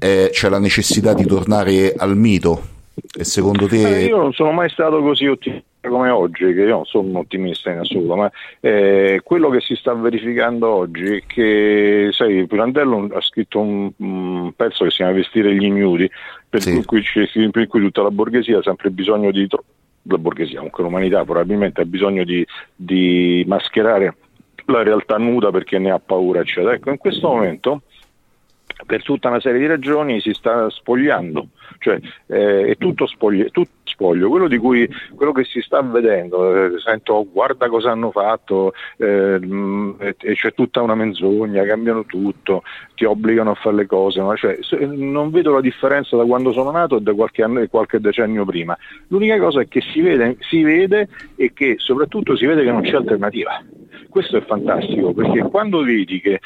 eh, 0.01 0.31
c'è 0.33 0.49
la 0.49 0.59
necessità 0.59 1.15
di 1.15 1.25
tornare 1.25 1.95
al 1.97 2.17
mito. 2.17 2.75
E 3.17 3.25
secondo 3.25 3.69
te... 3.69 4.01
Eh, 4.01 4.05
io 4.07 4.17
non 4.17 4.33
sono 4.33 4.53
mai 4.53 4.69
stato 4.69 5.01
così 5.01 5.27
ottimista 5.27 5.65
come 5.89 6.11
oggi, 6.11 6.45
che 6.53 6.61
io 6.63 6.69
non 6.69 6.85
sono 6.85 7.09
un 7.09 7.17
ottimista 7.17 7.71
in 7.71 7.79
assoluto, 7.79 8.17
ma 8.17 8.31
eh, 8.61 9.21
quello 9.23 9.49
che 9.51 9.61
si 9.61 9.75
sta 9.77 9.95
verificando 9.95 10.69
oggi 10.69 11.17
è 11.17 11.23
che, 11.27 12.09
sai, 12.13 12.47
Pirandello 12.47 13.09
ha 13.13 13.21
scritto 13.21 13.61
un, 13.61 13.91
un 13.97 14.53
pezzo 14.55 14.85
che 14.85 14.91
si 14.91 14.97
chiama 14.97 15.13
Vestire 15.13 15.55
gli 15.55 15.65
ignudi, 15.65 16.11
per, 16.49 16.63
sì. 16.63 16.85
cui, 16.85 17.03
per 17.51 17.67
cui 17.67 17.81
tutta 17.81 18.03
la 18.03 18.11
borghesia 18.11 18.59
ha 18.59 18.63
sempre 18.63 18.91
bisogno 18.91 19.31
di 19.31 19.47
la 20.09 20.19
borghesia, 20.19 20.57
comunque 20.57 20.85
l'umanità 20.85 21.25
probabilmente 21.25 21.81
ha 21.81 21.85
bisogno 21.85 22.25
di, 22.25 22.47
di 22.75 23.45
mascherare 23.47 24.15
la 24.67 24.83
realtà 24.83 25.17
nuda 25.17 25.51
perché 25.51 25.79
ne 25.79 25.91
ha 25.91 25.99
paura, 25.99 26.41
eccetera. 26.41 26.75
Ecco, 26.75 26.91
in 26.91 26.99
questo 26.99 27.29
momento 27.29 27.83
per 28.85 29.03
tutta 29.03 29.29
una 29.29 29.41
serie 29.41 29.61
di 29.61 29.67
ragioni 29.67 30.21
si 30.21 30.33
sta 30.33 30.69
spogliando, 30.69 31.49
cioè 31.79 31.99
eh, 32.27 32.67
è 32.67 32.77
tutto 32.77 33.07
spoglio, 33.07 33.51
tutto 33.51 33.71
spoglio, 33.85 34.29
quello, 34.29 34.49
cui, 34.59 34.89
quello 35.15 35.33
che 35.33 35.45
si 35.45 35.61
sta 35.61 35.81
vedendo, 35.81 36.55
eh, 36.55 36.81
sento 36.81 37.15
oh, 37.15 37.31
guarda 37.31 37.69
cosa 37.69 37.91
hanno 37.91 38.11
fatto, 38.11 38.73
eh, 38.99 39.41
c'è 40.35 40.55
tutta 40.55 40.83
una 40.83 40.95
menzogna, 40.95 41.65
cambiano 41.65 42.05
tutto, 42.05 42.63
ti 42.95 43.05
obbligano 43.05 43.53
a 43.53 43.55
fare 43.55 43.77
le 43.77 43.87
cose, 43.87 44.21
no? 44.21 44.37
cioè, 44.37 44.59
non 44.87 45.31
vedo 45.31 45.53
la 45.53 45.61
differenza 45.61 46.17
da 46.17 46.25
quando 46.25 46.53
sono 46.53 46.71
nato 46.71 46.99
e 46.99 47.01
da 47.01 47.15
qualche, 47.15 47.43
anno, 47.43 47.67
qualche 47.69 48.01
decennio 48.01 48.45
prima, 48.45 48.77
l'unica 49.09 49.39
cosa 49.39 49.63
è 49.63 49.69
che 49.69 49.81
si 49.81 50.01
vede, 50.01 50.37
si 50.41 50.63
vede 50.63 51.09
e 51.37 51.53
che 51.53 51.77
soprattutto 51.79 52.37
si 52.37 52.47
vede 52.47 52.65
che 52.65 52.73
non 52.73 52.83
c'è 52.83 52.97
alternativa 52.97 53.63
questo 54.09 54.37
è 54.37 54.43
fantastico 54.43 55.13
perché 55.13 55.43
quando 55.43 55.83
vedi 55.83 56.21
che 56.21 56.41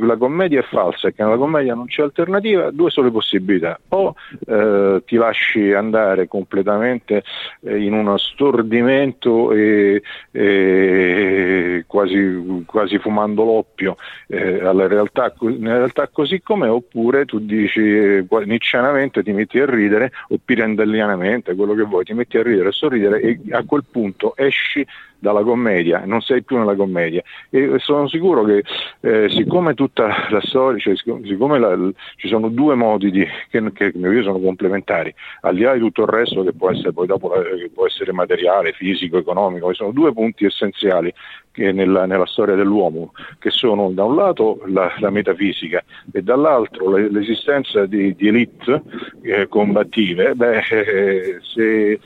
la 0.00 0.16
commedia 0.16 0.60
è 0.60 0.64
falsa 0.64 1.08
e 1.08 1.14
che 1.14 1.22
nella 1.22 1.36
commedia 1.36 1.74
non 1.74 1.86
c'è 1.86 2.02
alternativa, 2.02 2.70
due 2.70 2.90
sono 2.90 3.06
le 3.06 3.12
possibilità. 3.12 3.78
O 3.88 4.14
eh, 4.46 5.02
ti 5.06 5.16
lasci 5.16 5.72
andare 5.72 6.28
completamente 6.28 7.22
eh, 7.62 7.78
in 7.78 7.92
uno 7.92 8.16
stordimento 8.16 9.52
e, 9.52 10.02
e 10.30 11.84
quasi, 11.86 12.64
quasi, 12.66 12.98
fumando 12.98 13.44
l'oppio 13.44 13.96
eh, 14.28 14.60
alla 14.64 14.86
realtà, 14.86 15.32
realtà 15.38 16.08
così 16.08 16.40
com'è, 16.40 16.70
oppure 16.70 17.24
tu 17.24 17.38
dici 17.38 17.80
eh, 17.80 18.26
niccianamente 18.44 19.22
ti 19.22 19.32
metti 19.32 19.58
a 19.58 19.66
ridere, 19.66 20.12
o 20.28 20.38
pirandellianamente, 20.44 21.54
quello 21.54 21.74
che 21.74 21.82
vuoi, 21.82 22.04
ti 22.04 22.14
metti 22.14 22.38
a 22.38 22.42
ridere 22.42 22.68
e 22.68 22.72
sorridere 22.72 23.20
e 23.20 23.40
a 23.50 23.64
quel 23.64 23.84
punto 23.90 24.36
esci 24.36 24.86
dalla 25.18 25.42
commedia, 25.42 26.02
non 26.04 26.20
sei 26.20 26.42
più 26.42 26.56
nella 26.58 26.76
commedia. 26.76 26.97
E 27.06 27.78
sono 27.78 28.08
sicuro 28.08 28.44
che 28.44 28.64
eh, 29.00 29.28
siccome 29.30 29.74
tutta 29.74 30.28
la 30.30 30.40
storia, 30.40 30.78
cioè, 30.78 30.96
siccome 30.96 31.58
la, 31.58 31.76
ci 32.16 32.28
sono 32.28 32.48
due 32.48 32.74
modi 32.74 33.10
di, 33.10 33.26
che, 33.50 33.72
che 33.72 33.92
io 33.94 34.22
sono 34.22 34.38
complementari, 34.38 35.14
al 35.42 35.54
di 35.54 35.62
là 35.62 35.72
di 35.74 35.80
tutto 35.80 36.02
il 36.02 36.08
resto 36.08 36.42
che 36.42 36.52
può 36.52 36.70
essere 36.70 36.92
poi 36.92 37.06
dopo 37.06 37.28
che 37.30 37.70
può 37.72 37.86
essere 37.86 38.12
materiale, 38.12 38.72
fisico, 38.72 39.18
economico, 39.18 39.68
ci 39.70 39.76
sono 39.76 39.92
due 39.92 40.12
punti 40.12 40.44
essenziali 40.44 41.12
nella, 41.58 42.06
nella, 42.06 42.26
storia 42.26 42.54
dell'uomo, 42.54 43.12
che 43.38 43.50
sono 43.50 43.90
da 43.90 44.04
un 44.04 44.14
lato 44.14 44.60
la, 44.66 44.94
la 44.98 45.10
metafisica 45.10 45.82
e 46.12 46.22
dall'altro 46.22 46.96
l'esistenza 46.96 47.86
di, 47.86 48.14
di 48.14 48.28
elite 48.28 48.82
eh, 49.22 49.48
combattive, 49.48 50.34
beh, 50.34 50.58
eh, 50.58 51.38
se 51.42 51.98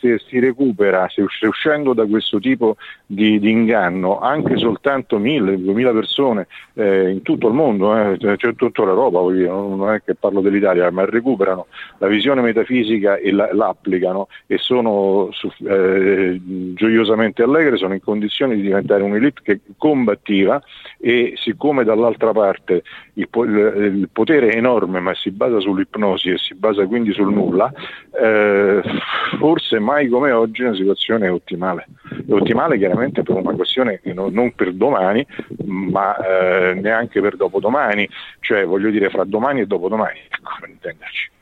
se 0.00 0.18
si 0.26 0.38
recupera, 0.38 1.08
se 1.08 1.46
uscendo 1.46 1.92
da 1.92 2.06
questo 2.06 2.38
tipo 2.38 2.76
di, 3.06 3.38
di 3.38 3.50
inganno, 3.50 4.18
anche 4.18 4.56
soltanto 4.56 5.18
mille, 5.18 5.60
duemila 5.60 5.92
persone 5.92 6.46
eh, 6.74 7.10
in 7.10 7.22
tutto 7.22 7.48
il 7.48 7.54
mondo, 7.54 7.96
eh, 7.96 8.36
cioè, 8.36 8.54
tutta 8.54 8.84
l'Europa, 8.84 9.32
dire, 9.32 9.48
non 9.48 9.92
è 9.92 10.02
che 10.02 10.14
parlo 10.14 10.40
dell'Italia, 10.40 10.90
ma 10.90 11.04
recuperano 11.04 11.66
la 11.98 12.06
visione 12.06 12.42
metafisica 12.42 13.16
e 13.16 13.32
la, 13.32 13.52
l'applicano 13.52 14.28
e 14.46 14.58
sono 14.58 15.30
eh, 15.66 16.40
gioiosamente 16.74 17.42
allegre, 17.42 17.76
sono 17.76 17.94
in 17.94 18.02
condizioni 18.02 18.56
di 18.56 18.62
diventare 18.62 19.02
un'elite 19.02 19.40
che 19.42 19.60
combattiva 19.76 20.62
e 20.98 21.34
siccome 21.36 21.84
dall'altra 21.84 22.32
parte 22.32 22.82
il, 23.14 23.28
il 23.32 24.08
potere 24.12 24.48
è 24.48 24.56
enorme 24.56 25.00
ma 25.00 25.14
si 25.14 25.30
basa 25.30 25.60
sull'ipnosi 25.60 26.30
e 26.30 26.38
si 26.38 26.54
basa 26.54 26.86
quindi 26.86 27.12
sul 27.12 27.32
nulla, 27.32 27.72
eh, 28.20 28.82
forse 29.64 29.78
mai 29.78 30.08
come 30.08 30.30
oggi 30.30 30.62
una 30.62 30.74
situazione 30.74 31.28
ottimale. 31.28 31.86
Ottimale 32.28 32.76
chiaramente 32.76 33.22
per 33.22 33.36
una 33.36 33.54
questione 33.54 34.00
che 34.02 34.12
non, 34.12 34.32
non 34.32 34.52
per 34.54 34.74
domani, 34.74 35.26
ma 35.64 36.16
eh, 36.16 36.74
neanche 36.74 37.20
per 37.20 37.36
dopodomani, 37.36 38.08
cioè 38.40 38.66
voglio 38.66 38.90
dire 38.90 39.08
fra 39.08 39.24
domani 39.24 39.60
e 39.60 39.66
dopodomani, 39.66 40.18
ecco, 40.28 40.66
intenderci. 40.68 41.32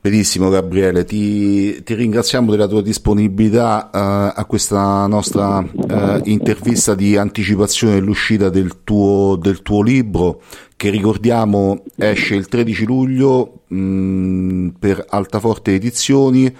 Benissimo 0.00 0.50
Gabriele, 0.50 1.04
ti, 1.04 1.82
ti, 1.82 1.94
ringraziamo 1.94 2.52
della 2.52 2.68
tua 2.68 2.80
disponibilità 2.80 3.90
uh, 3.92 4.38
a 4.38 4.44
questa 4.46 5.04
nostra 5.08 5.58
uh, 5.58 6.20
intervista 6.22 6.94
di 6.94 7.16
anticipazione 7.16 7.94
dell'uscita 7.94 8.48
del 8.48 8.84
tuo, 8.84 9.34
del 9.34 9.62
tuo, 9.62 9.82
libro 9.82 10.42
che 10.76 10.90
ricordiamo 10.90 11.82
esce 11.96 12.36
il 12.36 12.46
13 12.46 12.84
luglio 12.84 13.62
mh, 13.66 13.76
mm, 13.76 14.68
per 14.78 15.04
Altaforte 15.08 15.74
Edizioni. 15.74 16.54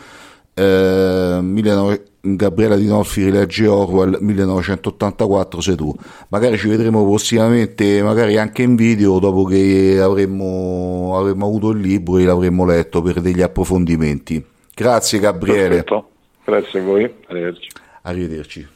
Uh, 0.57 1.43
19... 1.43 2.05
Gabriela 2.35 2.75
Dinolfi 2.77 3.23
rilegge 3.23 3.69
Orwell 3.69 4.19
1984 4.21 5.61
sei 5.61 5.77
tu. 5.77 5.95
Magari 6.29 6.59
ci 6.59 6.67
vedremo 6.67 7.05
prossimamente 7.05 8.03
magari 8.03 8.37
anche 8.37 8.63
in 8.63 8.75
video 8.75 9.21
dopo 9.21 9.45
che 9.45 10.01
avremmo, 10.01 11.17
avremmo 11.17 11.47
avuto 11.47 11.71
il 11.71 11.79
libro 11.79 12.19
e 12.19 12.25
l'avremmo 12.25 12.65
letto 12.65 13.01
per 13.01 13.21
degli 13.21 13.43
approfondimenti. 13.43 14.45
Grazie 14.75 15.21
Gabriele. 15.21 15.69
Perfetto. 15.69 16.09
grazie 16.45 16.81
a 16.81 16.83
voi. 16.83 17.15
Arrivederci. 17.29 17.69
Arrivederci 18.03 18.69